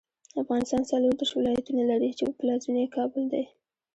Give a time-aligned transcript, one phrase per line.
[0.41, 3.43] افغانستان څلوردېرش ولایتونه لري، چې پلازمېنه یې کابل دی.